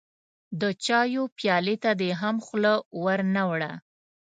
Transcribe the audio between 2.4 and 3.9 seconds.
خوله ور نه وړه.